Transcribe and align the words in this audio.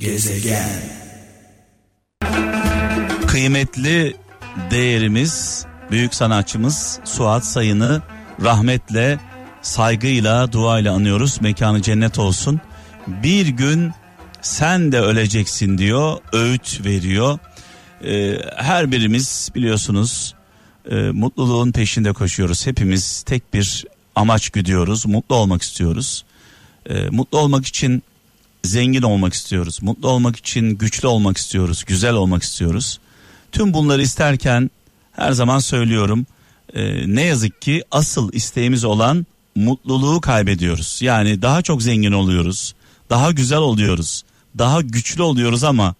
Gezegen. 0.00 0.80
Kıymetli 3.26 4.16
değerimiz, 4.70 5.64
büyük 5.90 6.14
sanatçımız 6.14 7.00
Suat 7.04 7.44
Sayın'ı 7.44 8.02
rahmetle, 8.42 9.18
saygıyla, 9.62 10.52
duayla 10.52 10.94
anıyoruz. 10.94 11.40
Mekanı 11.40 11.82
cennet 11.82 12.18
olsun. 12.18 12.60
Bir 13.06 13.48
gün 13.48 13.92
sen 14.42 14.92
de 14.92 15.00
öleceksin 15.00 15.78
diyor, 15.78 16.18
öğüt 16.32 16.84
veriyor. 16.84 17.38
Ee, 18.04 18.38
her 18.56 18.92
birimiz 18.92 19.50
biliyorsunuz 19.54 20.34
e, 20.90 20.94
mutluluğun 20.94 21.72
peşinde 21.72 22.12
koşuyoruz. 22.12 22.66
Hepimiz 22.66 23.22
tek 23.22 23.54
bir 23.54 23.84
amaç 24.16 24.50
güdüyoruz, 24.50 25.06
mutlu 25.06 25.36
olmak 25.36 25.62
istiyoruz. 25.62 26.24
Ee, 26.86 27.08
mutlu 27.10 27.38
olmak 27.38 27.66
için 27.66 28.02
zengin 28.66 29.02
olmak 29.02 29.34
istiyoruz. 29.34 29.78
Mutlu 29.82 30.08
olmak 30.08 30.36
için 30.36 30.70
güçlü 30.70 31.08
olmak 31.08 31.36
istiyoruz. 31.36 31.84
Güzel 31.86 32.14
olmak 32.14 32.42
istiyoruz. 32.42 32.98
Tüm 33.52 33.74
bunları 33.74 34.02
isterken 34.02 34.70
her 35.12 35.32
zaman 35.32 35.58
söylüyorum. 35.58 36.26
e, 36.74 37.14
ne 37.14 37.22
yazık 37.22 37.62
ki 37.62 37.84
asıl 37.90 38.32
isteğimiz 38.32 38.84
olan 38.84 39.26
mutluluğu 39.54 40.20
kaybediyoruz. 40.20 40.98
Yani 41.02 41.42
daha 41.42 41.62
çok 41.62 41.82
zengin 41.82 42.12
oluyoruz. 42.12 42.74
Daha 43.10 43.32
güzel 43.32 43.58
oluyoruz. 43.58 44.22
Daha 44.58 44.80
güçlü 44.80 45.22
oluyoruz 45.22 45.64
ama 45.64 45.94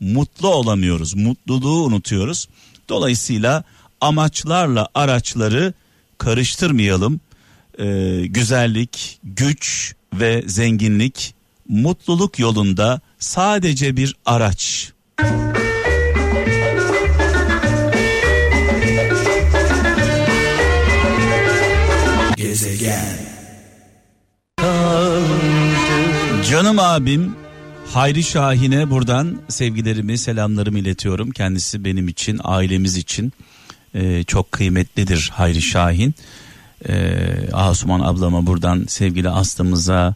mutlu 0.00 0.48
olamıyoruz. 0.48 1.14
Mutluluğu 1.14 1.84
unutuyoruz. 1.84 2.48
Dolayısıyla 2.88 3.64
amaçlarla 4.00 4.88
araçları 4.94 5.72
karıştırmayalım. 6.18 7.20
Ee, 7.78 8.26
güzellik, 8.26 9.18
güç 9.24 9.94
ve 10.14 10.42
zenginlik 10.46 11.34
mutluluk 11.68 12.38
yolunda 12.38 13.00
sadece 13.18 13.96
bir 13.96 14.16
araç. 14.26 14.92
Gezegen. 22.36 23.24
Canım 26.50 26.78
abim 26.78 27.36
Hayri 27.92 28.22
Şahin'e 28.22 28.90
buradan 28.90 29.40
sevgilerimi, 29.48 30.18
selamlarımı 30.18 30.78
iletiyorum. 30.78 31.30
Kendisi 31.30 31.84
benim 31.84 32.08
için, 32.08 32.40
ailemiz 32.44 32.96
için 32.96 33.32
e, 33.94 34.24
çok 34.24 34.52
kıymetlidir 34.52 35.30
Hayri 35.34 35.62
Şahin. 35.62 36.14
E, 36.88 37.14
Asuman 37.52 38.00
ablama 38.00 38.46
buradan 38.46 38.84
sevgili 38.88 39.28
Aslı'mıza, 39.28 40.14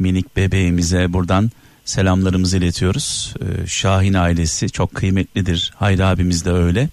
minik 0.00 0.36
bebeğimize 0.36 1.12
buradan 1.12 1.50
selamlarımızı 1.84 2.56
iletiyoruz. 2.56 3.34
E, 3.40 3.66
Şahin 3.66 4.14
ailesi 4.14 4.70
çok 4.70 4.94
kıymetlidir. 4.94 5.72
Hayri 5.76 6.04
abimiz 6.04 6.44
de 6.44 6.50
öyle. 6.50 6.88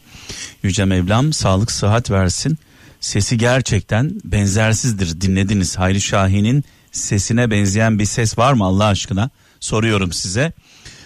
Yüce 0.63 0.85
Mevlam 0.85 1.33
sağlık 1.33 1.71
sıhhat 1.71 2.11
versin. 2.11 2.57
Sesi 2.99 3.37
gerçekten 3.37 4.21
benzersizdir. 4.23 5.21
Dinlediniz 5.21 5.77
Hayri 5.77 6.01
Şahin'in 6.01 6.63
sesine 6.91 7.51
benzeyen 7.51 7.99
bir 7.99 8.05
ses 8.05 8.37
var 8.37 8.53
mı 8.53 8.63
Allah 8.65 8.85
aşkına? 8.85 9.29
Soruyorum 9.59 10.13
size. 10.13 10.53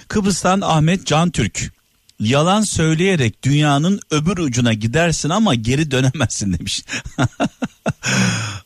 Kıbrıs'tan 0.07 0.61
Ahmet 0.61 1.05
Can 1.05 1.31
Türk. 1.31 1.80
Yalan 2.21 2.61
söyleyerek 2.61 3.43
dünyanın 3.43 3.99
öbür 4.11 4.37
ucuna 4.37 4.73
gidersin 4.73 5.29
ama 5.29 5.55
geri 5.55 5.91
dönemezsin 5.91 6.53
demiş. 6.53 6.83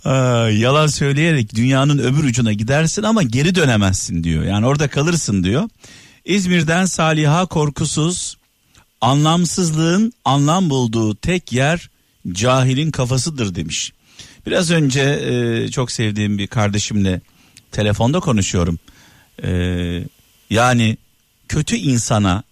Yalan 0.61 0.87
söyleyerek 0.87 1.55
dünyanın 1.55 1.99
öbür 1.99 2.23
ucuna 2.23 2.53
gidersin 2.53 3.03
ama 3.03 3.23
geri 3.23 3.55
dönemezsin 3.55 4.23
diyor. 4.23 4.43
Yani 4.43 4.65
orada 4.65 4.87
kalırsın 4.87 5.43
diyor. 5.43 5.69
İzmir'den 6.25 6.85
Saliha 6.85 7.45
Korkusuz 7.45 8.37
anlamsızlığın 9.01 10.13
anlam 10.25 10.69
bulduğu 10.69 11.15
tek 11.15 11.53
yer 11.53 11.89
cahilin 12.31 12.91
kafasıdır 12.91 13.55
demiş. 13.55 13.93
Biraz 14.45 14.71
önce 14.71 15.01
e, 15.01 15.67
çok 15.71 15.91
sevdiğim 15.91 16.37
bir 16.37 16.47
kardeşimle 16.47 17.21
telefonda 17.71 18.19
konuşuyorum. 18.19 18.79
E, 19.43 19.49
yani 20.49 20.97
kötü 21.47 21.75
insana, 21.75 22.43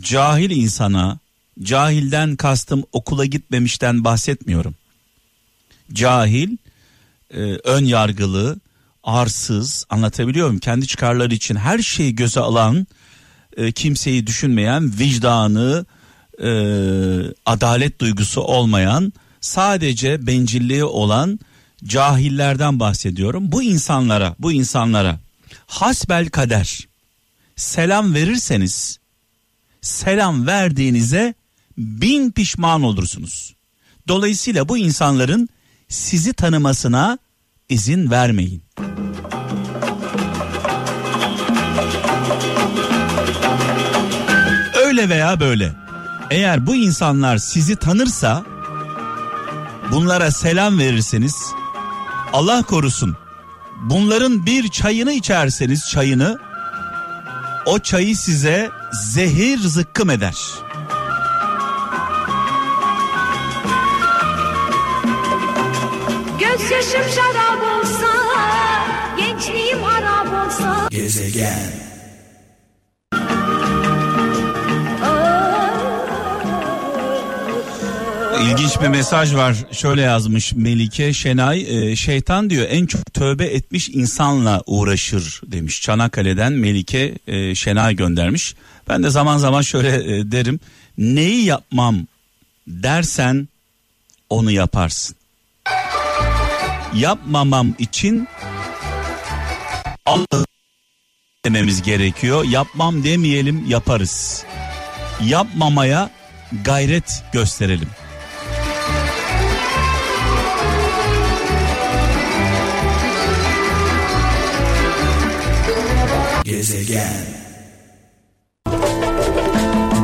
cahil 0.00 0.50
insana, 0.50 1.18
cahilden 1.62 2.36
kastım 2.36 2.84
okula 2.92 3.24
gitmemişten 3.24 4.04
bahsetmiyorum. 4.04 4.74
Cahil, 5.92 6.56
e, 7.34 7.40
ön 7.64 7.84
yargılı, 7.84 8.60
arsız, 9.04 9.84
anlatabiliyor 9.90 10.46
muyum? 10.46 10.60
Kendi 10.60 10.86
çıkarları 10.86 11.34
için 11.34 11.56
her 11.56 11.78
şeyi 11.78 12.14
göze 12.14 12.40
alan, 12.40 12.86
e, 13.56 13.72
kimseyi 13.72 14.26
düşünmeyen, 14.26 14.98
vicdanı, 14.98 15.86
e, 16.42 16.50
adalet 17.46 18.00
duygusu 18.00 18.40
olmayan, 18.40 19.12
sadece 19.40 20.26
bencilliği 20.26 20.84
olan 20.84 21.40
cahillerden 21.84 22.80
bahsediyorum. 22.80 23.52
Bu 23.52 23.62
insanlara, 23.62 24.34
bu 24.38 24.52
insanlara 24.52 25.18
hasbel 25.66 26.28
kader 26.28 26.88
selam 27.56 28.14
verirseniz 28.14 28.97
selam 29.88 30.46
verdiğinize 30.46 31.34
bin 31.76 32.30
pişman 32.30 32.82
olursunuz. 32.82 33.54
Dolayısıyla 34.08 34.68
bu 34.68 34.78
insanların 34.78 35.48
sizi 35.88 36.32
tanımasına 36.32 37.18
izin 37.68 38.10
vermeyin. 38.10 38.62
Öyle 44.84 45.08
veya 45.08 45.40
böyle. 45.40 45.72
Eğer 46.30 46.66
bu 46.66 46.74
insanlar 46.74 47.38
sizi 47.38 47.76
tanırsa 47.76 48.44
bunlara 49.92 50.30
selam 50.30 50.78
verirseniz 50.78 51.34
Allah 52.32 52.62
korusun 52.62 53.16
bunların 53.82 54.46
bir 54.46 54.68
çayını 54.68 55.12
içerseniz 55.12 55.90
çayını 55.90 56.38
o 57.66 57.78
çayı 57.78 58.16
size 58.16 58.70
zehir 58.92 59.58
zıkkım 59.58 60.10
eder. 60.10 60.36
Gözyaşım 66.40 67.12
şarap 67.14 67.62
olsa, 67.62 68.12
gençliğim 69.16 69.82
harap 69.82 70.46
olsa. 70.46 70.88
Gezegen. 70.90 71.87
İlginç 78.42 78.80
bir 78.80 78.88
mesaj 78.88 79.34
var. 79.34 79.56
Şöyle 79.72 80.00
yazmış 80.02 80.52
Melike 80.52 81.12
Şenay. 81.12 81.90
e, 81.90 81.96
şeytan 81.96 82.50
diyor 82.50 82.66
en 82.70 82.86
çok 82.86 83.14
tövbe 83.14 83.44
etmiş 83.44 83.88
insanla 83.88 84.62
uğraşır 84.66 85.40
demiş. 85.46 85.82
Çanakkale'den 85.82 86.52
Melike 86.52 87.14
e, 87.26 87.54
Şenay 87.54 87.96
göndermiş. 87.96 88.54
Ben 88.88 89.02
de 89.02 89.10
zaman 89.10 89.38
zaman 89.38 89.62
şöyle 89.62 89.88
e, 90.18 90.32
derim. 90.32 90.60
Neyi 90.98 91.44
yapmam 91.44 92.06
dersen 92.66 93.48
onu 94.30 94.50
yaparsın. 94.50 95.16
Yapmamam 96.94 97.74
için 97.78 98.28
Allah 100.06 100.44
dememiz 101.44 101.82
gerekiyor. 101.82 102.44
Yapmam 102.44 103.04
demeyelim 103.04 103.64
yaparız. 103.68 104.44
Yapmamaya 105.24 106.10
gayret 106.64 107.22
gösterelim. 107.32 107.88
Gezegen. 116.48 117.26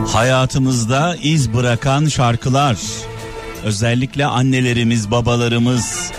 Hayatımızda 0.07 1.17
iz 1.23 1.55
bırakan 1.55 2.07
şarkılar. 2.07 2.77
Özellikle 3.65 4.27
annelerimiz, 4.27 5.11
babalarımız, 5.11 6.13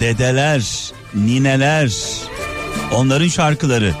dedeler, 0.00 0.92
nineler, 1.14 1.92
onların 2.94 3.28
şarkıları. 3.28 3.94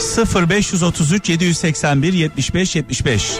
Sıfır 0.00 0.50
533 0.50 1.28
781 1.28 2.12
75 2.12 2.76
75 2.76 3.32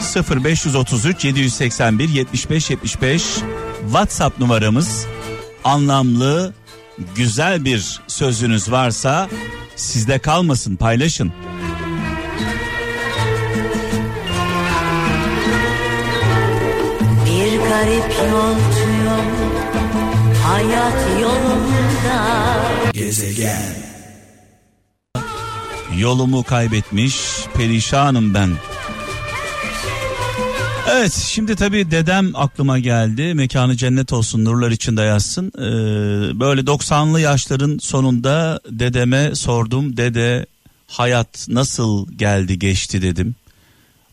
0 0.00 0.44
533 0.44 1.24
781 1.24 2.08
75 2.08 2.70
75 2.70 3.22
WhatsApp 3.90 4.38
numaramız 4.40 5.06
anlamlı 5.66 6.54
güzel 7.14 7.64
bir 7.64 8.00
sözünüz 8.06 8.70
varsa 8.70 9.28
sizde 9.76 10.18
kalmasın 10.18 10.76
paylaşın. 10.76 11.32
Bir 17.26 17.58
garip 17.58 18.14
yolcuyum 18.30 19.26
hayat 20.44 21.20
yolunda 21.22 22.56
Gezegen. 22.92 23.76
Yolumu 25.98 26.42
kaybetmiş 26.42 27.16
perişanım 27.54 28.34
ben. 28.34 28.50
Evet 30.88 31.12
şimdi 31.12 31.56
tabii 31.56 31.90
dedem 31.90 32.30
aklıma 32.34 32.78
geldi. 32.78 33.34
Mekanı 33.34 33.76
cennet 33.76 34.12
olsun 34.12 34.44
nurlar 34.44 34.70
içinde 34.70 35.02
yazsın. 35.02 35.52
Ee, 35.58 36.40
böyle 36.40 36.60
90'lı 36.60 37.20
yaşların 37.20 37.78
sonunda 37.78 38.60
dedeme 38.70 39.34
sordum. 39.34 39.96
Dede 39.96 40.46
hayat 40.86 41.46
nasıl 41.48 42.12
geldi 42.16 42.58
geçti 42.58 43.02
dedim. 43.02 43.34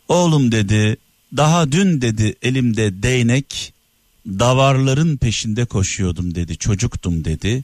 Oğlum 0.07 0.51
dedi 0.51 0.97
daha 1.37 1.71
dün 1.71 2.01
dedi 2.01 2.35
elimde 2.41 3.03
değnek 3.03 3.73
davarların 4.27 5.17
peşinde 5.17 5.65
koşuyordum 5.65 6.35
dedi 6.35 6.57
çocuktum 6.57 7.25
dedi. 7.25 7.63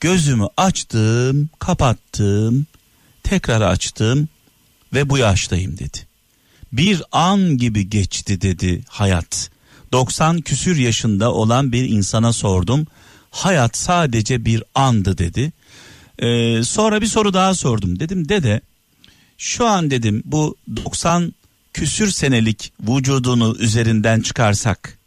Gözümü 0.00 0.46
açtım 0.56 1.50
kapattım 1.58 2.66
tekrar 3.22 3.60
açtım 3.60 4.28
ve 4.92 5.10
bu 5.10 5.18
yaştayım 5.18 5.78
dedi. 5.78 6.07
Bir 6.72 7.02
an 7.12 7.58
gibi 7.58 7.90
geçti 7.90 8.40
dedi 8.40 8.84
hayat. 8.88 9.50
90 9.92 10.40
küsür 10.40 10.76
yaşında 10.76 11.32
olan 11.32 11.72
bir 11.72 11.88
insana 11.88 12.32
sordum. 12.32 12.86
Hayat 13.30 13.76
sadece 13.76 14.44
bir 14.44 14.62
andı 14.74 15.18
dedi. 15.18 15.52
Ee, 16.18 16.62
sonra 16.64 17.00
bir 17.00 17.06
soru 17.06 17.34
daha 17.34 17.54
sordum. 17.54 18.00
Dedim 18.00 18.28
dede 18.28 18.60
şu 19.38 19.66
an 19.66 19.90
dedim 19.90 20.22
bu 20.24 20.56
90 20.76 21.32
küsür 21.72 22.10
senelik 22.10 22.72
vücudunu 22.80 23.56
üzerinden 23.58 24.20
çıkarsak 24.20 24.98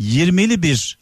20'li 0.00 0.62
bir 0.62 0.98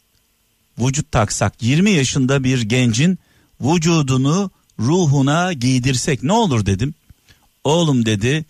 vücut 0.79 1.11
taksak 1.11 1.63
20 1.63 1.91
yaşında 1.91 2.43
bir 2.43 2.61
gencin 2.61 3.19
vücudunu 3.61 4.51
ruhuna 4.79 5.53
giydirsek 5.53 6.23
ne 6.23 6.33
olur 6.33 6.65
dedim. 6.65 6.93
Oğlum 7.63 8.05
dedi 8.05 8.45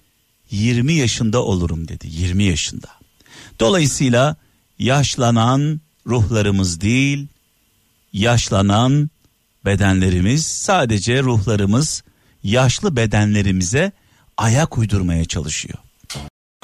20 0.54 0.94
yaşında 0.94 1.44
olurum 1.44 1.88
dedi 1.88 2.08
20 2.10 2.44
yaşında. 2.44 2.88
Dolayısıyla 3.60 4.36
yaşlanan 4.80 5.82
ruhlarımız 6.08 6.82
değil 6.82 7.28
yaşlanan 8.14 9.10
bedenlerimiz 9.66 10.46
sadece 10.46 11.24
ruhlarımız 11.24 12.04
yaşlı 12.44 12.96
bedenlerimize 12.96 13.92
ayak 14.38 14.78
uydurmaya 14.78 15.26
çalışıyor. 15.26 15.78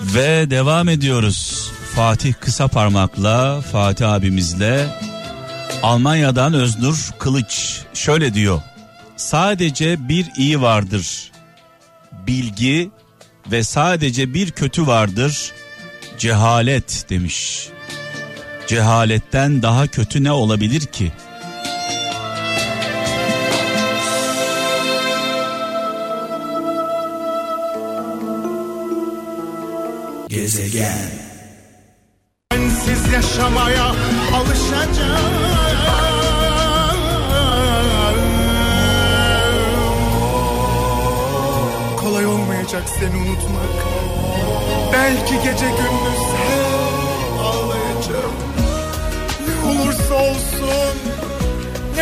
Ve 0.02 0.50
devam 0.50 0.90
ediyoruz. 0.90 1.72
Fatih 1.96 2.34
kısa 2.34 2.68
parmakla 2.68 3.62
Fatih 3.62 4.10
abimizle 4.10 4.88
Almanya'dan 5.84 6.54
Öznur 6.54 7.10
Kılıç 7.20 7.82
şöyle 7.94 8.34
diyor. 8.34 8.62
Sadece 9.18 10.10
bir 10.10 10.32
iyi 10.38 10.62
vardır. 10.62 11.32
Bilgi 12.28 12.92
ve 13.52 13.64
sadece 13.64 14.34
bir 14.34 14.52
kötü 14.52 14.88
vardır. 14.88 15.52
Cehalet 16.18 17.06
demiş. 17.10 17.70
Cehaletten 18.68 19.62
daha 19.62 19.88
kötü 19.88 20.24
ne 20.24 20.32
olabilir 20.32 20.82
ki? 20.82 21.12
Gezegen. 30.30 31.12
Sensiz 32.54 33.14
yaşamaya 33.14 33.96
alışacağım 34.34 35.59
seni 43.00 43.16
unutmak. 43.16 43.70
Belki 44.94 45.34
gece 45.34 45.66
gündüz 45.66 46.20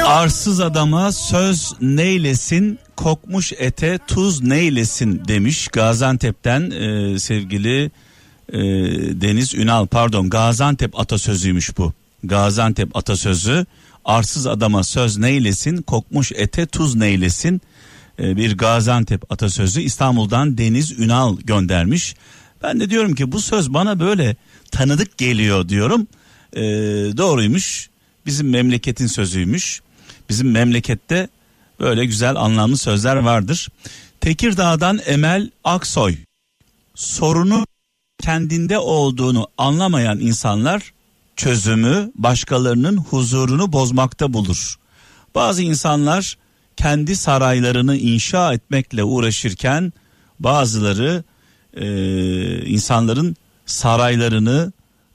Arsız 0.06 0.60
adama 0.60 1.12
söz 1.12 1.74
neylesin, 1.82 2.80
kokmuş 2.96 3.54
ete 3.58 4.00
tuz 4.08 4.44
neylesin 4.44 5.22
demiş 5.28 5.68
Gaziantep'ten 5.68 6.72
e, 6.72 7.20
sevgili 7.20 7.92
e, 8.54 8.60
Deniz 9.22 9.54
Ünal. 9.54 9.88
Pardon 9.88 10.30
Gaziantep 10.30 11.00
atasözüymüş 11.00 11.78
bu. 11.78 11.94
Gaziantep 12.24 12.98
atasözü 12.98 13.66
arsız 14.06 14.48
adama 14.48 14.84
söz 14.84 15.18
neylesin, 15.18 15.82
kokmuş 15.82 16.32
ete 16.36 16.66
tuz 16.66 16.96
neylesin 16.96 17.62
bir 18.20 18.58
Gaziantep 18.58 19.32
atasözü 19.32 19.82
İstanbul'dan 19.82 20.58
Deniz 20.58 21.00
Ünal 21.00 21.38
göndermiş. 21.38 22.16
Ben 22.64 22.80
de 22.80 22.90
diyorum 22.90 23.16
ki 23.16 23.32
bu 23.32 23.42
söz 23.42 23.74
bana 23.74 24.00
böyle 24.00 24.36
tanıdık 24.72 25.18
geliyor 25.18 25.70
diyorum. 25.70 26.08
E, 26.54 26.62
doğruymuş 27.18 27.90
bizim 28.26 28.50
memleketin 28.50 29.08
sözüymüş. 29.08 29.82
Bizim 30.30 30.52
memlekette 30.52 31.30
böyle 31.80 32.06
güzel 32.06 32.36
anlamlı 32.36 32.78
sözler 32.78 33.16
vardır. 33.16 33.68
Tekirdağ'dan 34.22 35.00
Emel 35.06 35.50
Aksoy. 35.64 36.16
Sorunu 36.96 37.66
kendinde 38.20 38.78
olduğunu 38.78 39.48
anlamayan 39.58 40.20
insanlar 40.20 40.94
çözümü 41.36 42.12
başkalarının 42.16 42.98
huzurunu 42.98 43.74
bozmakta 43.74 44.34
bulur. 44.34 44.76
Bazı 45.36 45.62
insanlar 45.62 46.38
kendi 46.78 47.16
saraylarını 47.16 47.98
inşa 47.98 48.54
etmekle 48.54 49.04
uğraşırken 49.04 49.94
bazıları 50.40 51.24
e, 51.74 51.86
insanların 52.66 53.36
saraylarını, 53.66 54.74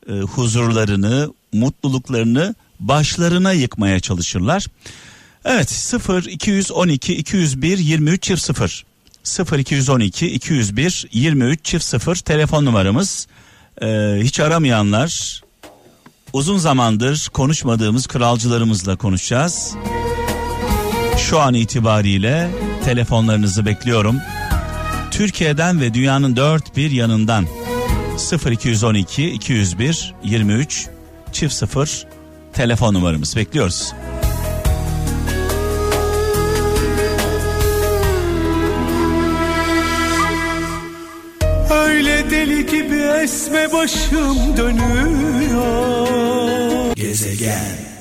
e, 0.09 0.12
huzurlarını, 0.12 1.35
mutluluklarını 1.53 2.55
başlarına 2.81 3.53
yıkmaya 3.53 4.00
çalışırlar. 4.00 4.67
Evet 5.44 5.70
0 5.70 6.25
212 6.25 7.14
201 7.14 7.79
23 7.79 8.23
çift 8.23 8.43
0 8.43 8.85
0 9.23 9.59
212 9.59 10.26
201 10.26 11.09
23 11.12 11.64
çift 11.64 11.85
0 11.85 12.17
telefon 12.17 12.64
numaramız. 12.64 13.26
Ee, 13.82 14.19
hiç 14.23 14.41
aramayanlar 14.41 15.43
uzun 16.32 16.59
zamandır 16.59 17.29
konuşmadığımız 17.32 18.06
kralcılarımızla 18.06 18.97
konuşacağız. 18.97 19.75
Şu 21.17 21.41
an 21.41 21.55
itibariyle 21.55 22.50
telefonlarınızı 22.85 23.66
bekliyorum. 23.66 24.16
Türkiye'den 25.11 25.81
ve 25.81 25.95
dünyanın 25.95 26.37
dört 26.37 26.76
bir 26.76 26.90
yanından 26.90 27.47
0212 28.50 29.31
201 29.31 30.14
23 30.25 30.88
çift 31.33 31.54
0 31.54 32.07
telefon 32.52 32.95
numaramız 32.95 33.37
bekliyoruz. 33.37 33.92
Öyle 41.71 42.31
deli 42.31 42.66
gibi 42.66 43.02
esme 43.23 43.73
başım 43.73 44.57
dönüyor 44.57 46.02
Gezegen. 46.97 47.91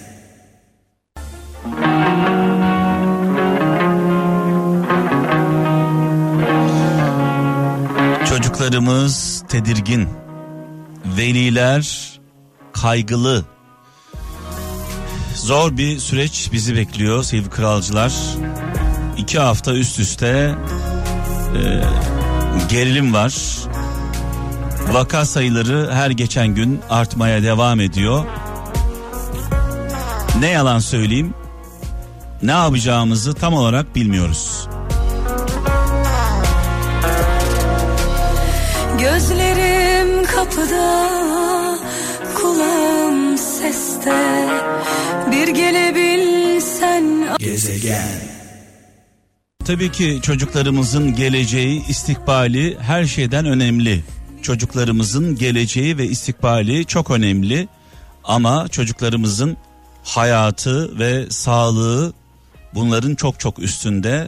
Çocuklarımız 8.62 9.44
tedirgin, 9.48 10.10
veliler 11.06 12.12
kaygılı. 12.74 13.46
Zor 15.36 15.78
bir 15.78 16.00
süreç 16.00 16.50
bizi 16.54 16.76
bekliyor 16.76 17.24
sevgili 17.24 17.50
kralcılar. 17.50 18.14
İki 19.18 19.40
hafta 19.40 19.74
üst 19.74 20.00
üste 20.00 20.56
e, 21.58 21.84
gerilim 22.70 23.14
var. 23.14 23.36
Vaka 24.92 25.26
sayıları 25.26 25.90
her 25.94 26.10
geçen 26.10 26.48
gün 26.48 26.80
artmaya 26.90 27.44
devam 27.44 27.80
ediyor. 27.80 28.26
Ne 30.40 30.50
yalan 30.50 30.80
söyleyeyim, 30.80 31.34
ne 32.44 32.52
yapacağımızı 32.52 33.34
tam 33.34 33.54
olarak 33.54 33.96
bilmiyoruz. 33.96 34.71
Gözlerim 39.02 40.26
kapıda, 40.26 41.10
kulağım 42.36 43.38
seste. 43.38 44.48
Bir 45.32 45.48
gelebilsen 45.48 47.38
Gezegen. 47.40 48.22
Tabii 49.66 49.92
ki 49.92 50.20
çocuklarımızın 50.22 51.16
geleceği, 51.16 51.88
istikbali 51.88 52.78
her 52.80 53.06
şeyden 53.06 53.46
önemli. 53.46 54.04
Çocuklarımızın 54.42 55.36
geleceği 55.36 55.98
ve 55.98 56.06
istikbali 56.06 56.86
çok 56.86 57.12
önemli. 57.12 57.68
Ama 58.24 58.68
çocuklarımızın 58.68 59.58
hayatı 60.04 61.00
ve 61.00 61.30
sağlığı 61.30 62.14
bunların 62.74 63.16
çok 63.16 63.40
çok 63.40 63.60
üstünde 63.60 64.28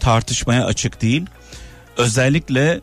tartışmaya 0.00 0.64
açık 0.64 1.02
değil. 1.02 1.26
Özellikle 1.96 2.80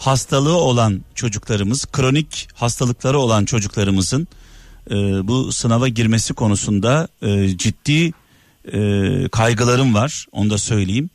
hastalığı 0.00 0.56
olan 0.56 1.04
çocuklarımız, 1.14 1.86
kronik 1.86 2.48
hastalıkları 2.54 3.18
olan 3.18 3.44
çocuklarımızın 3.44 4.28
e, 4.90 4.94
bu 5.28 5.52
sınava 5.52 5.88
girmesi 5.88 6.34
konusunda 6.34 7.08
e, 7.22 7.58
ciddi 7.58 8.12
e, 8.72 9.28
kaygılarım 9.28 9.94
var. 9.94 10.26
Onu 10.32 10.50
da 10.50 10.58
söyleyeyim. 10.58 11.10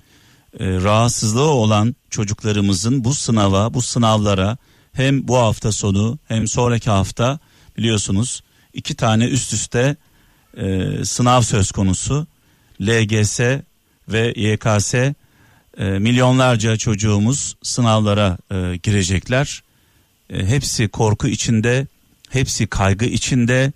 E, 0.59 0.65
rahatsızlığı 0.65 1.49
olan 1.49 1.95
çocuklarımızın 2.09 3.03
bu 3.03 3.13
sınava, 3.13 3.73
bu 3.73 3.81
sınavlara 3.81 4.57
hem 4.93 5.27
bu 5.27 5.37
hafta 5.37 5.71
sonu 5.71 6.19
hem 6.27 6.47
sonraki 6.47 6.89
hafta 6.89 7.39
biliyorsunuz 7.77 8.43
iki 8.73 8.95
tane 8.95 9.25
üst 9.25 9.53
üste 9.53 9.95
e, 10.57 10.91
sınav 11.05 11.41
söz 11.41 11.71
konusu. 11.71 12.27
LGS 12.81 13.39
ve 14.07 14.33
YKS 14.35 14.93
e, 15.77 15.83
milyonlarca 15.83 16.77
çocuğumuz 16.77 17.55
sınavlara 17.63 18.37
e, 18.51 18.77
girecekler. 18.83 19.63
E, 20.29 20.45
hepsi 20.45 20.87
korku 20.87 21.27
içinde, 21.27 21.87
hepsi 22.29 22.67
kaygı 22.67 23.05
içinde 23.05 23.73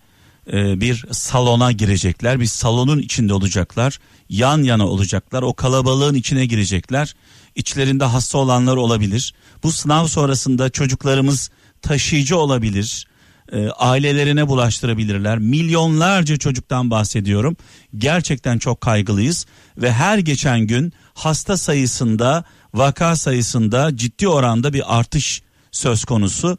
e, 0.53 0.81
bir 0.81 1.05
salona 1.11 1.71
girecekler. 1.71 2.39
Bir 2.39 2.45
salonun 2.45 2.99
içinde 2.99 3.33
olacaklar. 3.33 3.99
Yan 4.29 4.63
yana 4.63 4.87
olacaklar. 4.87 5.41
O 5.41 5.53
kalabalığın 5.53 6.15
içine 6.15 6.45
girecekler. 6.45 7.15
İçlerinde 7.55 8.03
hasta 8.03 8.37
olanlar 8.37 8.77
olabilir. 8.77 9.33
Bu 9.63 9.71
sınav 9.71 10.07
sonrasında 10.07 10.69
çocuklarımız 10.69 11.49
taşıyıcı 11.81 12.37
olabilir. 12.37 13.07
E, 13.51 13.69
ailelerine 13.69 14.47
bulaştırabilirler. 14.47 15.37
Milyonlarca 15.37 16.37
çocuktan 16.37 16.91
bahsediyorum. 16.91 17.57
Gerçekten 17.97 18.57
çok 18.57 18.81
kaygılıyız 18.81 19.45
ve 19.77 19.91
her 19.91 20.17
geçen 20.17 20.59
gün 20.59 20.93
hasta 21.13 21.57
sayısında, 21.57 22.43
vaka 22.73 23.15
sayısında 23.15 23.97
ciddi 23.97 24.27
oranda 24.27 24.73
bir 24.73 24.99
artış 24.99 25.41
söz 25.71 26.05
konusu. 26.05 26.57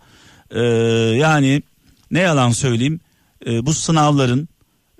E, 0.50 0.60
yani 1.18 1.62
ne 2.10 2.20
yalan 2.20 2.50
söyleyeyim 2.50 3.00
e, 3.46 3.66
bu 3.66 3.74
sınavların 3.74 4.48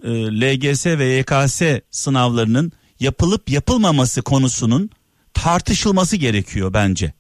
e, 0.05 0.09
LGS 0.13 0.87
ve 0.87 1.05
YKS 1.05 1.63
sınavlarının 1.91 2.73
yapılıp 3.01 3.51
yapılmaması 3.51 4.23
konusunun 4.23 4.91
tartışılması 5.35 6.17
gerekiyor 6.17 6.73
bence. 6.73 7.13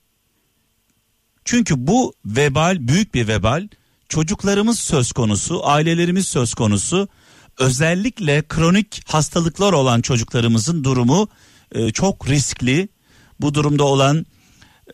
Çünkü 1.44 1.86
bu 1.86 2.14
vebal 2.24 2.88
büyük 2.88 3.14
bir 3.14 3.28
vebal. 3.28 3.68
Çocuklarımız 4.10 4.78
söz 4.80 5.12
konusu, 5.12 5.66
ailelerimiz 5.66 6.26
söz 6.26 6.54
konusu. 6.54 7.08
Özellikle 7.58 8.42
kronik 8.48 9.02
hastalıklar 9.08 9.72
olan 9.72 10.00
çocuklarımızın 10.00 10.84
durumu 10.84 11.28
e, 11.72 11.90
çok 11.90 12.28
riskli. 12.28 12.88
Bu 13.40 13.54
durumda 13.54 13.84
olan 13.84 14.26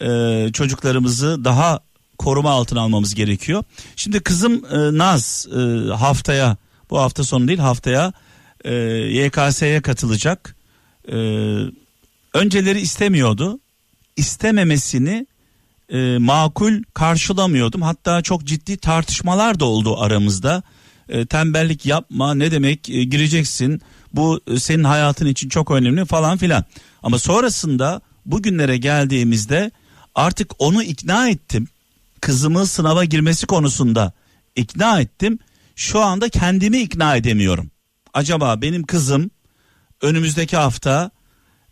e, 0.01 0.09
çocuklarımızı 0.53 1.45
daha 1.45 1.81
koruma 2.19 2.51
altına 2.51 2.81
almamız 2.81 3.15
gerekiyor. 3.15 3.65
Şimdi 3.97 4.21
kızım 4.21 4.53
e, 4.55 4.99
Naz 4.99 5.47
e, 5.57 5.59
haftaya 5.93 6.57
bu 6.91 6.99
hafta 6.99 7.25
sonu 7.25 7.49
değil 7.49 7.59
haftaya 7.59 8.13
e, 8.65 8.75
YKS'ye 8.75 9.83
katılacak. 9.83 10.57
E, 11.09 11.17
önceleri 12.35 12.81
istemiyordu. 12.81 13.61
İstememesini 14.17 15.27
e, 15.89 16.19
makul 16.19 16.83
karşılamıyordum. 16.95 17.83
Hatta 17.83 18.23
çok 18.23 18.45
ciddi 18.45 18.77
tartışmalar 18.77 19.61
da 19.61 19.65
oldu 19.65 20.01
aramızda. 20.01 20.63
E, 21.09 21.27
tembellik 21.27 21.87
yapma 21.87 22.35
ne 22.35 22.51
demek 22.51 22.91
e, 22.91 23.05
gireceksin 23.05 23.83
bu 24.13 24.41
e, 24.47 24.61
senin 24.61 24.85
hayatın 24.85 25.27
için 25.27 25.49
çok 25.49 25.71
önemli 25.71 26.05
falan 26.05 26.39
filan. 26.39 26.65
Ama 27.03 27.19
sonrasında 27.19 28.01
bugünlere 28.27 28.77
geldiğimizde 28.77 29.71
artık 30.15 30.53
onu 30.59 30.83
ikna 30.83 31.29
ettim. 31.29 31.69
Kızımı 32.21 32.67
sınava 32.67 33.05
girmesi 33.05 33.47
konusunda 33.47 34.13
ikna 34.57 35.01
ettim. 35.01 35.39
Şu 35.77 36.01
anda 36.01 36.29
kendimi 36.29 36.79
ikna 36.79 37.17
edemiyorum. 37.17 37.71
Acaba 38.15 38.63
benim 38.63 38.83
kızım 38.83 39.31
önümüzdeki 40.03 40.57
hafta 40.57 41.11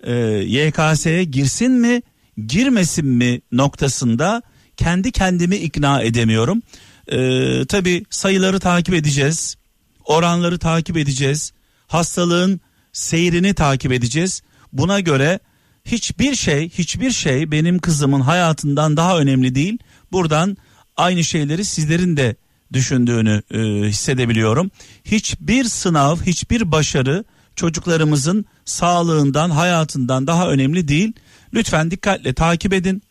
e, 0.05 0.13
YKS'ye 0.47 1.25
girsin 1.25 1.73
mi 1.73 2.03
girmesin 2.47 3.07
mi 3.07 3.41
noktasında 3.53 4.43
kendi 4.77 5.13
kendimi 5.13 5.57
ikna 5.57 6.03
edemiyorum. 6.03 6.63
Ee, 7.09 7.65
Tabi 7.69 8.05
sayıları 8.11 8.61
takip 8.61 8.95
edeceğiz. 8.95 9.57
Oranları 10.05 10.59
takip 10.59 10.97
edeceğiz. 10.97 11.53
Hastalığın 11.87 12.61
seyrini 12.93 13.55
takip 13.55 13.93
edeceğiz. 13.93 14.43
Buna 14.73 15.01
göre 15.01 15.41
hiçbir 15.85 16.35
şey 16.35 16.69
hiçbir 16.71 17.11
şey 17.11 17.51
benim 17.51 17.79
kızımın 17.79 18.21
hayatından 18.21 18.97
daha 18.97 19.19
önemli 19.19 19.55
değil. 19.55 19.79
Buradan 20.13 20.57
aynı 20.97 21.25
şeyleri 21.25 21.65
sizlerin 21.65 22.17
de 22.17 22.37
düşündüğünü 22.73 23.43
e, 23.51 23.59
hissedebiliyorum. 23.89 24.71
Hiçbir 25.05 25.65
sınav, 25.65 26.17
hiçbir 26.17 26.73
başarı 26.73 27.25
çocuklarımızın 27.57 28.45
sağlığından, 28.65 29.51
hayatından 29.51 30.27
daha 30.27 30.51
önemli 30.51 30.89
değil. 30.89 31.13
Lütfen 31.55 31.91
dikkatle 31.91 32.35
takip 32.35 32.73
edin 32.73 33.03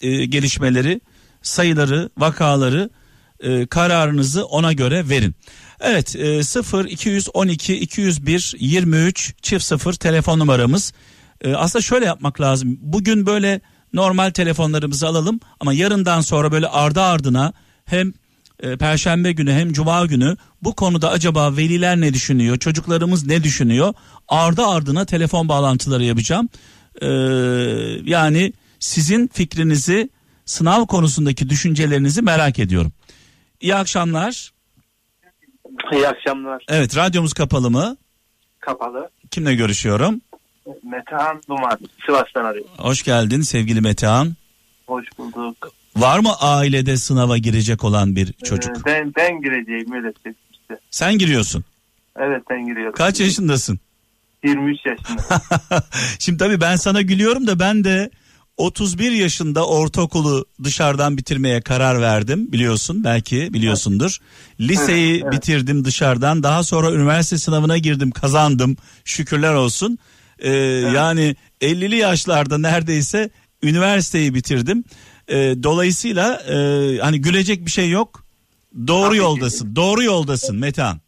e, 0.00 0.24
gelişmeleri, 0.24 1.00
sayıları, 1.42 2.10
vakaları, 2.18 2.90
e, 3.40 3.66
kararınızı 3.66 4.44
ona 4.44 4.72
göre 4.72 5.08
verin. 5.08 5.34
Evet 5.80 6.16
e, 6.16 6.42
0 6.42 6.84
212 6.84 7.76
201 7.76 8.54
23 8.58 9.34
çift 9.42 9.64
0 9.64 9.92
telefon 9.92 10.38
numaramız. 10.38 10.92
E, 11.40 11.54
aslında 11.54 11.82
şöyle 11.82 12.04
yapmak 12.04 12.40
lazım. 12.40 12.78
Bugün 12.80 13.26
böyle 13.26 13.60
normal 13.92 14.30
telefonlarımızı 14.30 15.06
alalım 15.06 15.40
ama 15.60 15.72
yarından 15.72 16.20
sonra 16.20 16.52
böyle 16.52 16.68
ardı 16.68 17.00
ardına 17.00 17.52
hem 17.84 18.12
e, 18.62 18.76
perşembe 18.76 19.32
günü 19.32 19.52
hem 19.52 19.72
cuma 19.72 20.06
günü 20.06 20.36
bu 20.62 20.74
konuda 20.74 21.10
acaba 21.10 21.56
veliler 21.56 22.00
ne 22.00 22.14
düşünüyor, 22.14 22.58
çocuklarımız 22.58 23.26
ne 23.26 23.44
düşünüyor? 23.44 23.94
Ardı 24.28 24.66
ardına 24.66 25.04
telefon 25.04 25.48
bağlantıları 25.48 26.04
yapacağım. 26.04 26.48
E, 27.02 27.08
yani 28.04 28.52
sizin 28.78 29.26
fikrinizi, 29.26 30.08
sınav 30.44 30.86
konusundaki 30.86 31.48
düşüncelerinizi 31.50 32.22
merak 32.22 32.58
ediyorum. 32.58 32.92
İyi 33.60 33.74
akşamlar. 33.74 34.52
İyi 35.92 36.08
akşamlar. 36.08 36.64
Evet, 36.68 36.96
radyomuz 36.96 37.32
kapalı 37.32 37.70
mı? 37.70 37.96
Kapalı. 38.60 39.10
Kimle 39.30 39.54
görüşüyorum? 39.54 40.20
Metehan 40.82 41.42
Duman. 41.48 41.78
Sivas'tan 42.06 42.44
arıyorum. 42.44 42.70
Hoş 42.76 43.02
geldin 43.02 43.40
sevgili 43.40 43.80
Metehan. 43.80 44.34
Hoş 44.86 45.06
bulduk. 45.18 45.72
Var 45.96 46.18
mı 46.18 46.32
ailede 46.40 46.96
sınava 46.96 47.38
girecek 47.38 47.84
olan 47.84 48.16
bir 48.16 48.32
çocuk? 48.32 48.76
Ee, 48.76 48.84
ben, 48.86 49.12
ben 49.16 49.42
gireceğim 49.42 49.92
öyle 49.92 50.12
işte. 50.52 50.78
Sen 50.90 51.18
giriyorsun. 51.18 51.64
Evet 52.16 52.42
ben 52.50 52.66
giriyorum. 52.66 52.94
Kaç 52.94 53.20
yaşındasın? 53.20 53.80
23 54.44 54.78
yaşında. 54.86 55.42
Şimdi 56.18 56.38
tabii 56.38 56.60
ben 56.60 56.76
sana 56.76 57.02
gülüyorum 57.02 57.46
da 57.46 57.58
ben 57.58 57.84
de 57.84 58.10
31 58.56 59.12
yaşında 59.12 59.66
ortaokulu 59.66 60.44
dışarıdan 60.64 61.16
bitirmeye 61.16 61.60
karar 61.60 62.00
verdim 62.00 62.52
biliyorsun 62.52 63.04
belki 63.04 63.52
biliyorsundur. 63.52 64.18
Liseyi 64.60 65.12
Evet, 65.12 65.22
evet. 65.24 65.32
bitirdim 65.32 65.84
dışarıdan 65.84 66.42
daha 66.42 66.62
sonra 66.64 66.92
üniversite 66.92 67.38
sınavına 67.38 67.78
girdim 67.78 68.10
kazandım 68.10 68.76
şükürler 69.04 69.54
olsun. 69.54 69.98
Ee, 70.38 70.50
Yani 70.94 71.36
50'li 71.60 71.96
yaşlarda 71.96 72.58
neredeyse 72.58 73.30
üniversiteyi 73.62 74.34
bitirdim. 74.34 74.84
Ee, 75.28 75.54
dolayısıyla 75.62 76.34
e, 76.34 76.54
hani 77.00 77.20
gülecek 77.20 77.66
bir 77.66 77.70
şey 77.70 77.90
yok. 77.90 78.24
Doğru 78.86 79.04
Tabii 79.06 79.16
ki. 79.16 79.22
yoldasın 79.22 79.76
doğru 79.76 80.02
yoldasın 80.02 80.56
Metehan. 80.56 81.00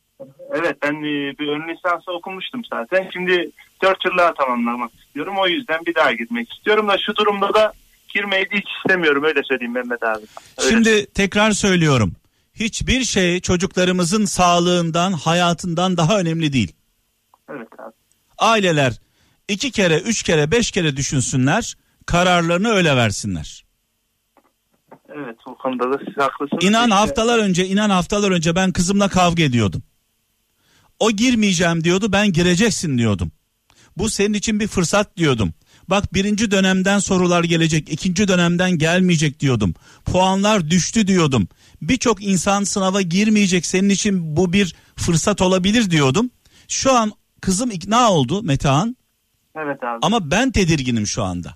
Evet 0.55 0.77
ben 0.83 0.95
e, 0.95 1.39
bir 1.39 1.49
ön 1.49 1.69
lisansı 1.69 2.13
okumuştum 2.13 2.63
zaten. 2.65 3.11
Şimdi 3.13 3.51
4 3.83 4.05
yıllığa 4.05 4.35
tamamlamak 4.35 4.91
istiyorum. 4.95 5.35
O 5.39 5.49
yüzden 5.49 5.87
bir 5.87 5.95
daha 5.95 6.13
girmek 6.13 6.53
istiyorum 6.53 6.89
da 6.89 6.97
şu 7.07 7.17
durumda 7.17 7.55
da 7.55 7.73
girmeyi 8.15 8.47
hiç 8.53 8.65
istemiyorum 8.79 9.25
öyle 9.25 9.43
söyleyeyim 9.43 9.75
Mehmet 9.75 10.03
abi. 10.03 10.25
Öyle. 10.59 10.71
Şimdi 10.71 11.07
tekrar 11.07 11.51
söylüyorum. 11.51 12.13
Hiçbir 12.55 13.05
şey 13.05 13.41
çocuklarımızın 13.41 14.25
sağlığından, 14.25 15.13
hayatından 15.13 15.97
daha 15.97 16.21
önemli 16.21 16.53
değil. 16.53 16.73
Evet 17.51 17.69
abi. 17.79 17.93
Aileler 18.39 18.93
iki 19.49 19.71
kere, 19.71 19.99
üç 19.99 20.23
kere, 20.23 20.51
beş 20.51 20.71
kere 20.71 20.97
düşünsünler, 20.97 21.77
kararlarını 22.07 22.69
öyle 22.69 22.97
versinler. 22.97 23.65
Evet 25.15 25.37
o 25.47 25.55
konuda 25.55 25.93
da 25.93 25.99
siz 26.07 26.17
haklısınız. 26.17 26.65
İnan 26.65 26.91
haftalar 26.91 27.39
önce, 27.39 27.67
inan 27.67 27.91
haftalar 27.91 28.31
önce 28.31 28.55
ben 28.57 28.73
kızımla 28.73 29.09
kavga 29.09 29.43
ediyordum. 29.43 29.83
O 31.01 31.11
girmeyeceğim 31.11 31.85
diyordu, 31.85 32.13
ben 32.13 32.33
gireceksin 32.33 32.99
diyordum. 32.99 33.33
Bu 33.97 34.11
senin 34.11 34.35
için 34.35 34.61
bir 34.61 34.67
fırsat 34.69 35.17
diyordum. 35.17 35.53
Bak 35.89 36.15
birinci 36.15 36.51
dönemden 36.51 36.99
sorular 36.99 37.45
gelecek, 37.45 37.93
ikinci 37.93 38.29
dönemden 38.29 38.71
gelmeyecek 38.71 39.41
diyordum. 39.41 39.75
Puanlar 40.05 40.71
düştü 40.71 41.07
diyordum. 41.07 41.49
Birçok 41.83 42.23
insan 42.25 42.65
sınava 42.65 43.03
girmeyecek, 43.03 43.67
senin 43.67 43.89
için 43.89 44.37
bu 44.37 44.53
bir 44.53 44.75
fırsat 44.97 45.43
olabilir 45.43 45.91
diyordum. 45.91 46.31
Şu 46.69 46.93
an 46.93 47.13
kızım 47.41 47.71
ikna 47.71 48.11
oldu 48.13 48.43
Metehan 48.43 48.97
Evet 49.57 49.83
abi. 49.85 49.99
ama 50.03 50.31
ben 50.31 50.51
tedirginim 50.51 51.07
şu 51.07 51.23
anda. 51.23 51.55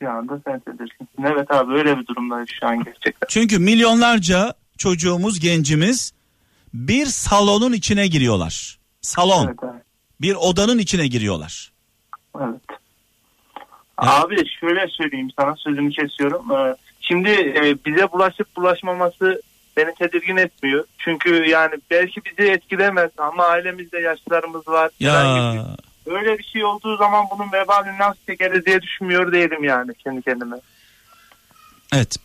Bir 0.00 0.06
anda 0.06 0.40
sen 0.46 0.60
tedirginsin. 0.60 1.34
Evet 1.34 1.50
abi 1.50 1.72
öyle 1.72 1.98
bir 1.98 2.06
durumdayız 2.06 2.48
şu 2.60 2.66
an 2.66 2.84
gerçekten. 2.84 3.26
Çünkü 3.28 3.58
milyonlarca 3.58 4.54
çocuğumuz, 4.78 5.40
gencimiz 5.40 6.12
bir 6.74 7.06
salonun 7.06 7.72
içine 7.72 8.06
giriyorlar. 8.06 8.78
Salon, 9.00 9.46
Evet 9.46 9.62
abi. 9.62 9.78
bir 10.20 10.34
odanın 10.34 10.78
içine 10.78 11.06
giriyorlar. 11.06 11.72
Evet. 12.40 12.60
Abi 13.98 14.36
şöyle 14.60 14.86
söyleyeyim 14.88 15.28
sana 15.38 15.56
sözünü 15.56 15.90
kesiyorum. 15.90 16.52
Ee, 16.52 16.76
Şimdi 17.00 17.30
e, 17.30 17.76
bize 17.86 18.12
bulaşıp 18.12 18.56
bulaşmaması 18.56 19.42
beni 19.76 19.94
tedirgin 19.94 20.36
etmiyor. 20.36 20.84
Çünkü 20.98 21.34
yani 21.48 21.74
belki 21.90 22.20
bizi 22.24 22.50
etkilemez 22.50 23.10
ama 23.18 23.44
ailemizde 23.44 23.98
yaşlılarımız 24.00 24.68
var. 24.68 24.90
Ya 25.00 25.22
bir- 25.24 25.80
Öyle 26.12 26.38
bir 26.38 26.44
şey 26.44 26.64
olduğu 26.64 26.96
zaman 26.96 27.26
bunun 27.30 27.52
vebalini 27.52 27.98
nasıl 27.98 28.18
çekeriz 28.26 28.66
diye 28.66 28.82
düşünmüyor 28.82 29.32
değilim 29.32 29.64
yani 29.64 29.94
kendi 29.94 30.22
kendime. 30.22 30.56
evet. 31.94 32.16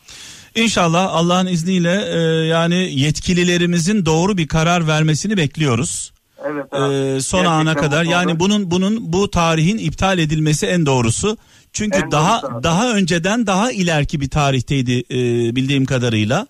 İnşallah 0.55 1.09
Allah'ın 1.13 1.47
izniyle 1.47 2.05
e, 2.11 2.17
yani 2.47 2.75
yetkililerimizin 2.99 4.05
doğru 4.05 4.37
bir 4.37 4.47
karar 4.47 4.87
vermesini 4.87 5.37
bekliyoruz. 5.37 6.11
Evet 6.45 6.65
Ee, 6.73 6.77
abi. 6.77 7.21
son 7.21 7.39
Gerçekten 7.39 7.45
ana 7.45 7.75
bu 7.75 7.79
kadar 7.79 8.03
yani 8.03 8.39
bunun 8.39 8.71
bunun 8.71 9.13
bu 9.13 9.31
tarihin 9.31 9.77
iptal 9.77 10.19
edilmesi 10.19 10.65
en 10.65 10.85
doğrusu. 10.85 11.37
Çünkü 11.73 11.97
En 11.97 12.11
daha 12.11 12.41
doğrusu 12.41 12.63
daha 12.63 12.91
önceden 12.93 13.47
daha 13.47 13.71
ileriki 13.71 14.21
bir 14.21 14.29
tarihteydi 14.29 14.99
e, 15.11 15.15
bildiğim 15.55 15.85
kadarıyla. 15.85 16.47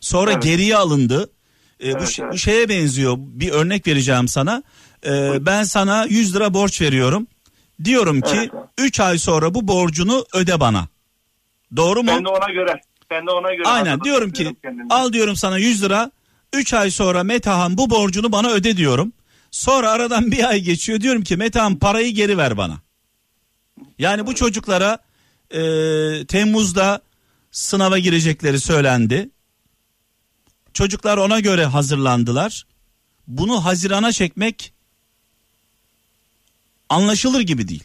Sonra 0.00 0.32
Evet. 0.32 0.42
geriye 0.42 0.76
alındı. 0.76 1.30
E, 1.84 1.92
bu, 1.92 1.98
Evet, 1.98 2.08
şey- 2.08 2.22
evet. 2.24 2.34
bu 2.34 2.38
şeye 2.38 2.68
benziyor. 2.68 3.14
Bir 3.18 3.50
örnek 3.50 3.86
vereceğim 3.86 4.28
sana. 4.28 4.62
E, 5.06 5.46
ben 5.46 5.64
sana 5.64 6.04
100 6.04 6.34
lira 6.36 6.54
borç 6.54 6.80
veriyorum. 6.80 7.26
Diyorum 7.84 8.20
ki 8.20 8.36
evet. 8.36 8.50
3 8.78 9.00
ay 9.00 9.18
sonra 9.18 9.54
bu 9.54 9.68
borcunu 9.68 10.24
öde 10.34 10.60
bana. 10.60 10.88
Doğru 11.76 12.02
mu? 12.02 12.08
Ben 12.16 12.24
de 12.24 12.28
ona 12.28 12.52
göre. 12.52 12.80
Ben 13.10 13.26
de 13.26 13.30
ona 13.30 13.54
göre. 13.54 13.68
Aynen 13.68 14.00
diyorum 14.00 14.30
ki 14.30 14.56
kendime. 14.62 14.86
al 14.90 15.12
diyorum 15.12 15.36
sana 15.36 15.58
100 15.58 15.82
lira 15.82 16.10
3 16.52 16.74
ay 16.74 16.90
sonra 16.90 17.22
Metehan 17.24 17.78
bu 17.78 17.90
borcunu 17.90 18.32
bana 18.32 18.50
öde 18.50 18.76
diyorum. 18.76 19.12
Sonra 19.50 19.90
aradan 19.90 20.32
bir 20.32 20.44
ay 20.48 20.60
geçiyor 20.60 21.00
diyorum 21.00 21.22
ki 21.22 21.36
Metehan 21.36 21.76
parayı 21.76 22.14
geri 22.14 22.38
ver 22.38 22.56
bana. 22.56 22.74
Yani 23.98 24.26
bu 24.26 24.34
çocuklara 24.34 24.98
e, 25.50 25.60
Temmuz'da 26.26 27.00
sınava 27.50 27.98
girecekleri 27.98 28.60
söylendi. 28.60 29.30
Çocuklar 30.72 31.16
ona 31.16 31.40
göre 31.40 31.64
hazırlandılar. 31.64 32.66
Bunu 33.26 33.64
Haziran'a 33.64 34.12
çekmek 34.12 34.74
anlaşılır 36.88 37.40
gibi 37.40 37.68
değil. 37.68 37.84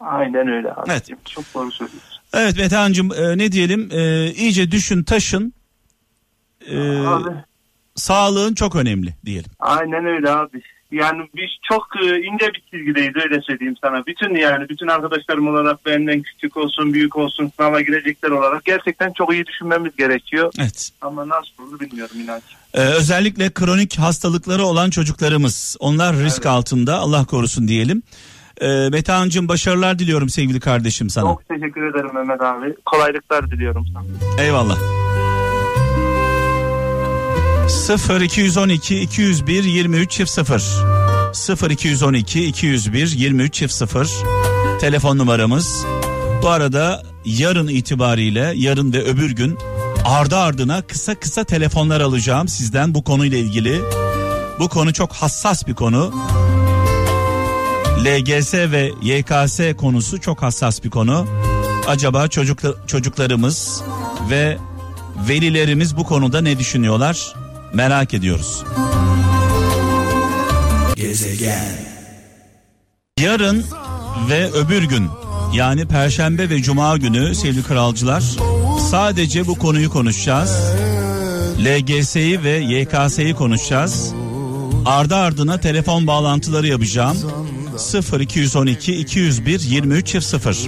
Aynen 0.00 0.48
öyle 0.48 0.72
abi. 0.72 0.90
Evet. 0.90 1.08
Çok 1.24 1.44
doğru 1.54 1.72
söylüyorsun. 1.72 2.09
Evet 2.34 2.56
Metehan'cığım 2.56 3.12
e, 3.12 3.38
ne 3.38 3.52
diyelim 3.52 3.88
e, 3.92 4.30
iyice 4.32 4.70
düşün 4.70 5.02
taşın. 5.02 5.54
E, 6.70 6.78
Abi, 7.06 7.30
sağlığın 7.94 8.54
çok 8.54 8.76
önemli 8.76 9.14
diyelim. 9.24 9.50
aynen 9.58 10.06
öyle 10.06 10.30
abi. 10.30 10.62
Yani 10.92 11.22
biz 11.36 11.50
çok 11.68 11.86
e, 12.02 12.06
ince 12.06 12.46
bir 12.54 12.62
çizgideyiz 12.70 13.16
öyle 13.16 13.40
söyleyeyim 13.42 13.74
sana. 13.80 14.06
Bütün 14.06 14.34
yani 14.34 14.68
bütün 14.68 14.86
arkadaşlarım 14.88 15.48
olarak 15.48 15.86
benden 15.86 16.22
küçük 16.22 16.56
olsun 16.56 16.92
büyük 16.94 17.16
olsun 17.16 17.52
sınava 17.56 17.80
girecekler 17.80 18.30
olarak 18.30 18.64
gerçekten 18.64 19.12
çok 19.12 19.32
iyi 19.34 19.46
düşünmemiz 19.46 19.96
gerekiyor. 19.96 20.52
Evet. 20.58 20.90
Ama 21.00 21.28
nasıl 21.28 21.62
olur 21.68 21.80
bilmiyorum 21.80 22.16
inan. 22.24 22.40
Ee, 22.74 22.80
özellikle 22.80 23.50
kronik 23.50 23.98
hastalıkları 23.98 24.64
olan 24.64 24.90
çocuklarımız. 24.90 25.76
Onlar 25.80 26.16
risk 26.16 26.36
Evet. 26.36 26.46
altında 26.46 26.98
Allah 26.98 27.24
korusun 27.24 27.68
diyelim. 27.68 28.02
Ee, 28.60 28.88
Metehan'cığım 28.92 29.48
başarılar 29.48 29.98
diliyorum 29.98 30.28
sevgili 30.28 30.60
kardeşim 30.60 31.10
sana. 31.10 31.24
Çok 31.24 31.48
teşekkür 31.48 31.90
ederim 31.90 32.14
Mehmet 32.14 32.42
abi. 32.42 32.74
Kolaylıklar 32.86 33.50
diliyorum 33.50 33.86
sana. 33.92 34.42
Eyvallah. 34.44 34.76
0 37.68 38.20
212 38.20 39.00
201 39.00 39.64
23 39.64 40.10
çift 40.10 40.30
0 40.30 40.62
0 41.32 41.70
212 41.70 42.44
201 42.44 43.12
23 43.16 43.54
çift 43.54 43.72
0 43.74 44.10
telefon 44.80 45.18
numaramız. 45.18 45.86
Bu 46.42 46.48
arada 46.48 47.02
yarın 47.24 47.68
itibariyle 47.68 48.52
yarın 48.56 48.92
ve 48.92 49.02
öbür 49.02 49.30
gün 49.30 49.58
ardı 50.04 50.36
ardına 50.36 50.82
kısa 50.82 51.14
kısa 51.14 51.44
telefonlar 51.44 52.00
alacağım 52.00 52.48
sizden 52.48 52.94
bu 52.94 53.04
konuyla 53.04 53.38
ilgili. 53.38 53.80
Bu 54.58 54.68
konu 54.68 54.92
çok 54.92 55.12
hassas 55.12 55.66
bir 55.66 55.74
konu. 55.74 56.12
LGS 58.04 58.54
ve 58.54 58.92
YKS 59.02 59.60
konusu 59.76 60.20
çok 60.20 60.42
hassas 60.42 60.84
bir 60.84 60.90
konu. 60.90 61.26
Acaba 61.88 62.24
çocukla- 62.28 62.86
çocuklarımız 62.86 63.82
ve 64.30 64.58
velilerimiz 65.28 65.96
bu 65.96 66.04
konuda 66.04 66.40
ne 66.40 66.58
düşünüyorlar? 66.58 67.34
Merak 67.74 68.14
ediyoruz. 68.14 68.62
Gezegen. 70.96 71.68
Yarın 73.20 73.64
ve 74.30 74.50
öbür 74.52 74.82
gün 74.82 75.08
yani 75.54 75.86
perşembe 75.88 76.50
ve 76.50 76.62
cuma 76.62 76.96
günü 76.96 77.34
sevgili 77.34 77.62
kralcılar 77.62 78.24
sadece 78.90 79.46
bu 79.46 79.58
konuyu 79.58 79.90
konuşacağız. 79.90 80.56
LGS'yi 81.64 82.44
ve 82.44 82.50
YKS'yi 82.58 83.34
konuşacağız. 83.34 84.12
Ardı 84.86 85.14
ardına 85.16 85.60
telefon 85.60 86.06
bağlantıları 86.06 86.66
yapacağım. 86.66 87.16
0212 88.20 88.94
201 88.94 89.60
23 89.60 90.06
çift 90.06 90.26
0 90.26 90.58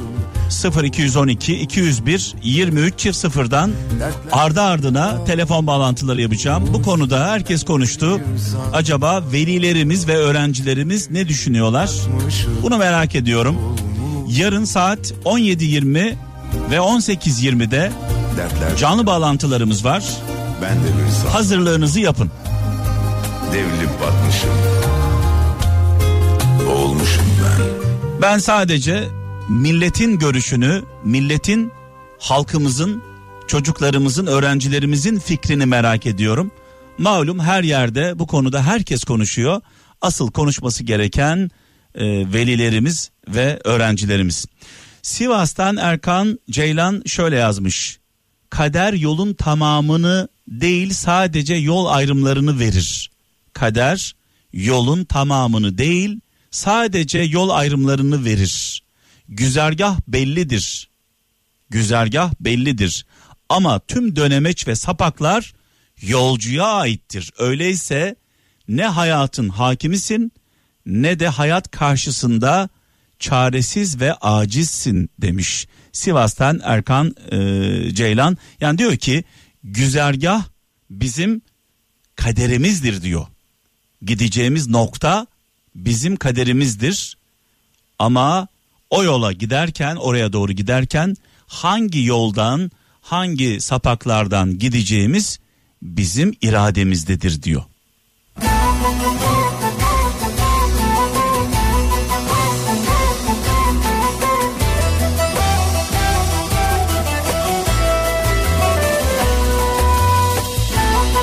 0212 0.85 1.55
201 1.61 2.35
23 2.43 2.99
çift 2.99 3.25
0'dan 3.25 3.71
ardı 4.33 4.61
ardına 4.61 5.25
telefon 5.25 5.67
bağlantıları 5.67 6.23
yapacağım. 6.23 6.65
Bu 6.75 6.83
konuda 6.83 7.27
herkes 7.31 7.65
konuştu. 7.65 8.21
Acaba 8.73 9.23
velilerimiz 9.33 10.09
ve 10.09 10.17
öğrencilerimiz 10.17 11.11
ne 11.11 11.29
düşünüyorlar? 11.29 11.91
Bunu 12.63 12.79
merak 12.79 13.15
ediyorum. 13.15 13.57
Yarın 14.29 14.65
saat 14.65 14.99
17.20 15.25 16.15
ve 16.71 16.77
18.20'de 16.77 17.93
Dertler 18.37 18.77
canlı 18.77 19.07
bağlantılarımız 19.07 19.85
var. 19.85 20.05
ben 20.63 20.77
de 20.77 20.87
bir 20.87 21.31
Hazırlığınızı 21.31 22.01
yapın. 22.01 22.31
devrilip 23.53 23.91
batmışım. 24.01 24.51
Boğulmuşum 27.03 27.25
ben. 27.43 28.23
Ben 28.23 28.39
sadece 28.39 29.09
milletin 29.49 30.19
görüşünü, 30.19 30.83
milletin, 31.05 31.73
halkımızın, 32.19 33.03
çocuklarımızın, 33.47 34.27
öğrencilerimizin 34.27 35.19
fikrini 35.19 35.67
merak 35.67 36.07
ediyorum. 36.07 36.51
Malum 36.99 37.39
her 37.39 37.63
yerde 37.63 38.19
bu 38.19 38.27
konuda 38.27 38.67
herkes 38.67 39.05
konuşuyor. 39.05 39.61
Asıl 40.01 40.31
konuşması 40.31 40.85
gereken 40.85 41.51
e, 41.95 42.05
velilerimiz 42.33 43.11
ve 43.29 43.61
öğrencilerimiz. 43.65 44.47
Sivas'tan 45.03 45.77
Erkan 45.77 46.39
Ceylan 46.51 47.03
şöyle 47.07 47.37
yazmış. 47.37 47.99
Kader 48.51 48.93
yolun 48.93 49.35
tamamını 49.35 50.29
değil 50.49 50.93
sadece 50.93 51.55
yol 51.55 51.87
ayrımlarını 51.87 52.59
verir. 52.59 53.11
Kader 53.53 54.15
yolun 54.53 55.05
tamamını 55.05 55.79
değil 55.79 56.22
sadece 56.53 57.19
yol 57.19 57.51
ayrımlarını 57.51 58.25
verir. 58.25 58.83
Güzergah 59.29 60.01
bellidir. 60.09 60.91
Güzergah 61.71 62.33
bellidir. 62.41 63.07
Ama 63.49 63.81
tüm 63.81 64.17
dönemeç 64.17 64.69
ve 64.69 64.77
sapaklar 64.77 65.53
yolcuya 66.01 66.65
aittir. 66.65 67.33
Öyleyse 67.39 68.17
ne 68.69 68.87
hayatın 68.87 69.49
hakimisin 69.49 70.33
ne 70.87 71.21
de 71.21 71.29
hayat 71.29 71.71
karşısında 71.71 72.69
çaresiz 73.19 74.01
ve 74.01 74.15
acizsin 74.15 75.11
demiş. 75.19 75.67
Sivas'tan 75.93 76.61
Erkan 76.65 77.15
e, 77.31 77.39
Ceylan 77.95 78.37
yani 78.61 78.79
diyor 78.79 78.97
ki 78.97 79.25
güzergah 79.65 80.45
bizim 80.91 81.43
kaderimizdir 82.17 83.03
diyor. 83.03 83.27
Gideceğimiz 84.03 84.69
nokta 84.69 85.27
bizim 85.75 86.17
kaderimizdir. 86.17 87.17
Ama 87.99 88.49
o 88.91 89.05
yola 89.05 89.33
giderken 89.33 89.97
oraya 89.97 90.33
doğru 90.33 90.53
giderken 90.53 91.17
hangi 91.47 92.05
yoldan 92.05 92.71
hangi 93.01 93.61
sapaklardan 93.61 94.59
gideceğimiz 94.59 95.39
bizim 95.83 96.35
irademizdedir 96.41 97.43
diyor. 97.43 97.63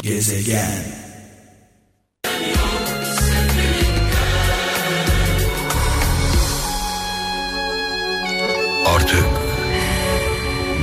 Gezegen. 0.03 0.98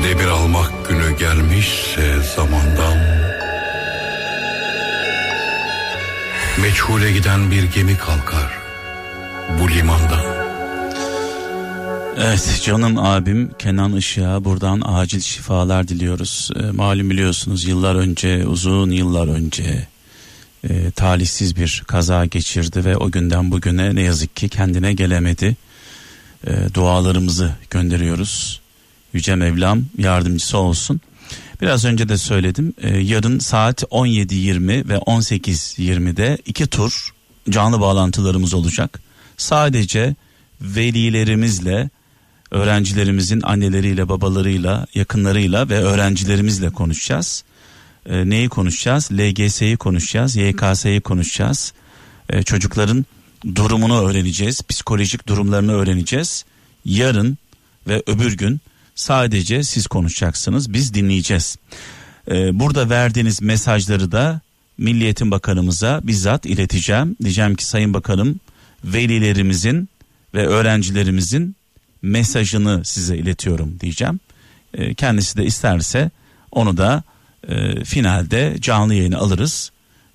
Demir 0.06 0.26
almak 0.26 0.88
günü 0.88 1.18
gelmişse 1.18 2.22
zamandan 2.36 2.98
Meçhule 6.62 7.12
giden 7.12 7.50
bir 7.50 7.62
gemi 7.62 7.96
kalkar 7.96 8.58
bu 9.60 9.70
limandan 9.70 10.24
Evet 12.18 12.60
canım 12.64 12.98
abim 12.98 13.50
Kenan 13.58 13.96
Işık'a 13.96 14.44
buradan 14.44 14.82
acil 14.84 15.20
şifalar 15.20 15.88
diliyoruz. 15.88 16.50
E, 16.56 16.70
malum 16.70 17.10
biliyorsunuz 17.10 17.64
yıllar 17.64 17.94
önce 17.94 18.46
uzun 18.46 18.90
yıllar 18.90 19.28
önce 19.28 19.86
e, 20.68 20.90
talihsiz 20.90 21.56
bir 21.56 21.82
kaza 21.86 22.26
geçirdi 22.26 22.84
ve 22.84 22.96
o 22.96 23.10
günden 23.10 23.50
bugüne 23.50 23.94
ne 23.94 24.02
yazık 24.02 24.36
ki 24.36 24.48
kendine 24.48 24.92
gelemedi. 24.92 25.56
E, 26.46 26.74
dualarımızı 26.74 27.50
gönderiyoruz. 27.70 28.65
Yüce 29.16 29.34
Mevlam 29.34 29.84
yardımcısı 29.98 30.58
olsun. 30.58 31.00
Biraz 31.60 31.84
önce 31.84 32.08
de 32.08 32.18
söyledim. 32.18 32.74
E, 32.82 32.98
yarın 32.98 33.38
saat 33.38 33.82
17.20 33.82 34.88
ve 34.88 34.94
18.20'de 34.94 36.38
iki 36.46 36.66
tur 36.66 37.14
canlı 37.50 37.80
bağlantılarımız 37.80 38.54
olacak. 38.54 39.00
Sadece 39.36 40.14
velilerimizle 40.60 41.90
öğrencilerimizin 42.50 43.42
anneleriyle, 43.42 44.08
babalarıyla, 44.08 44.86
yakınlarıyla 44.94 45.68
ve 45.68 45.78
öğrencilerimizle 45.78 46.70
konuşacağız. 46.70 47.44
E, 48.06 48.30
neyi 48.30 48.48
konuşacağız? 48.48 49.12
LGS'yi 49.12 49.76
konuşacağız, 49.76 50.36
YKS'yi 50.36 51.00
konuşacağız. 51.00 51.72
E, 52.30 52.42
çocukların 52.42 53.04
durumunu 53.54 54.08
öğreneceğiz, 54.08 54.62
psikolojik 54.62 55.28
durumlarını 55.28 55.72
öğreneceğiz. 55.72 56.44
Yarın 56.84 57.38
ve 57.88 58.02
öbür 58.06 58.36
gün 58.36 58.60
sadece 58.96 59.62
siz 59.62 59.86
konuşacaksınız, 59.86 60.72
biz 60.72 60.94
dinleyeceğiz. 60.94 61.56
E, 62.30 62.60
burada 62.60 62.90
verdiğiniz 62.90 63.42
mesajları 63.42 64.12
da 64.12 64.40
Milli 64.78 65.04
Eğitim 65.04 65.30
Bakanımıza 65.30 66.00
bizzat 66.02 66.46
ileteceğim. 66.46 67.16
Diyeceğim 67.22 67.54
ki 67.54 67.66
Sayın 67.66 67.94
Bakanım 67.94 68.40
velilerimizin 68.84 69.88
ve 70.34 70.46
öğrencilerimizin 70.46 71.56
mesajını 72.02 72.84
size 72.84 73.16
iletiyorum 73.16 73.80
diyeceğim. 73.80 74.20
E, 74.74 74.94
kendisi 74.94 75.36
de 75.36 75.44
isterse 75.44 76.10
onu 76.52 76.76
da 76.76 77.02
e, 77.48 77.84
finalde 77.84 78.56
canlı 78.60 78.94
yayını 78.94 79.18
alırız. 79.18 79.72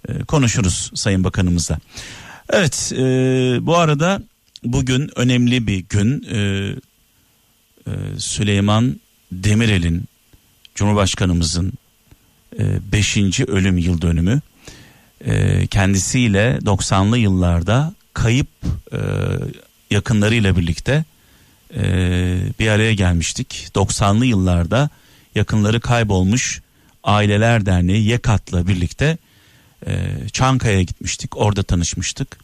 E, 0.08 0.20
konuşuruz 0.20 0.91
Sayın 0.96 1.24
Bakanımızla. 1.24 1.80
Evet 2.50 2.91
e, 2.96 3.00
bu 3.62 3.78
arada 3.78 4.22
bugün 4.63 5.12
önemli 5.15 5.67
bir 5.67 5.86
gün. 5.89 6.24
E, 6.24 6.72
Süleyman 8.17 9.00
Demirel'in 9.32 10.04
Cumhurbaşkanımızın 10.76 11.74
5. 12.60 13.17
ölüm 13.39 13.78
yıl 13.78 14.02
dönümü. 14.02 14.41
E, 15.26 15.67
kendisiyle 15.67 16.60
90'lı 16.62 17.17
yıllarda 17.17 17.94
kayıp 18.13 18.48
e, 18.94 19.00
yakınlarıyla 19.91 20.58
birlikte 20.58 21.04
e, 21.76 21.84
bir 22.60 22.67
araya 22.67 22.94
gelmiştik. 22.94 23.67
90'lı 23.76 24.26
yıllarda 24.26 24.89
yakınları 25.36 25.80
kaybolmuş 25.80 26.62
Aileler 27.04 27.65
Derneği 27.65 28.08
YEKAT'la 28.08 28.67
birlikte 28.67 29.17
e, 29.88 29.94
Çankaya'ya 30.32 30.82
gitmiştik. 30.82 31.38
Orada 31.38 31.63
tanışmıştık. 31.63 32.38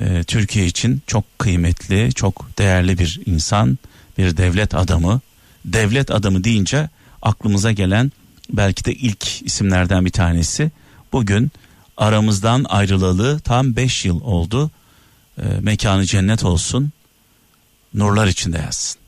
E, 0.00 0.24
Türkiye 0.24 0.66
için 0.66 1.02
çok 1.06 1.38
kıymetli, 1.38 2.12
çok 2.12 2.58
değerli 2.58 2.98
bir 2.98 3.20
insan, 3.26 3.78
bir 4.18 4.36
devlet 4.36 4.74
adamı. 4.74 5.20
Devlet 5.64 6.10
adamı 6.10 6.44
deyince 6.44 6.88
aklımıza 7.22 7.72
gelen 7.72 8.12
belki 8.50 8.84
de 8.84 8.92
ilk 8.92 9.42
isimlerden 9.42 10.04
bir 10.04 10.10
tanesi. 10.10 10.70
Bugün 11.12 11.50
aramızdan 11.96 12.64
ayrılalı 12.68 13.40
tam 13.40 13.76
5 13.76 14.04
yıl 14.04 14.20
oldu. 14.20 14.70
E, 15.38 15.42
mekanı 15.60 16.04
cennet 16.04 16.44
olsun. 16.44 16.92
Nurlar 17.94 18.26
içinde 18.26 18.58
yazsın. 18.58 19.01